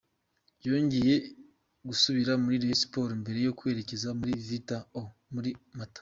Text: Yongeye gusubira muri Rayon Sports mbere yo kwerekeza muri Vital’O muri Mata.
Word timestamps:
Yongeye 0.67 1.13
gusubira 1.87 2.31
muri 2.43 2.55
Rayon 2.63 2.79
Sports 2.81 3.15
mbere 3.21 3.39
yo 3.47 3.51
kwerekeza 3.57 4.07
muri 4.19 4.31
Vital’O 4.47 5.01
muri 5.35 5.51
Mata. 5.77 5.99